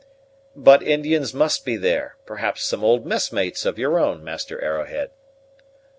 "But 0.55 0.81
Indians 0.81 1.31
must 1.31 1.63
be 1.63 1.77
there; 1.77 2.15
perhaps 2.25 2.63
some 2.63 2.83
old 2.83 3.05
mess 3.05 3.31
mates 3.31 3.67
of 3.67 3.77
your 3.77 3.99
own, 3.99 4.23
Master 4.23 4.59
Arrowhead." 4.59 5.11